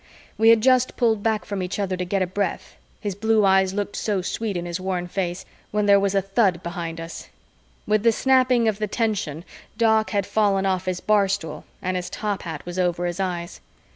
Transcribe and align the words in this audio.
We 0.35 0.49
had 0.49 0.61
just 0.61 0.97
pulled 0.97 1.21
back 1.21 1.45
from 1.45 1.61
each 1.61 1.77
other 1.77 1.95
to 1.95 2.05
get 2.05 2.23
a 2.23 2.25
breath 2.25 2.75
his 2.99 3.13
blue 3.13 3.45
eyes 3.45 3.71
looked 3.71 3.95
so 3.95 4.23
sweet 4.23 4.57
in 4.57 4.65
his 4.65 4.79
worn 4.79 5.07
face 5.07 5.45
when 5.69 5.85
there 5.85 5.99
was 5.99 6.15
a 6.15 6.23
thud 6.23 6.63
behind 6.63 6.99
us. 6.99 7.29
With 7.85 8.01
the 8.01 8.11
snapping 8.11 8.67
of 8.67 8.79
the 8.79 8.87
tension, 8.87 9.45
Doc 9.77 10.09
had 10.09 10.25
fallen 10.25 10.65
off 10.65 10.85
his 10.85 11.01
bar 11.01 11.27
stool 11.27 11.65
and 11.83 11.95
his 11.95 12.09
top 12.09 12.41
hat 12.41 12.65
was 12.65 12.79
over 12.79 13.05
his 13.05 13.19
eyes. 13.19 13.61